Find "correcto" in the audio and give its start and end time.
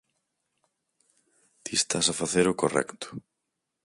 2.61-3.07